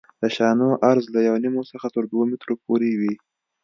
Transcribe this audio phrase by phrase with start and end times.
[0.21, 3.13] د شانو عرض له یو نیم څخه تر دوه مترو پورې وي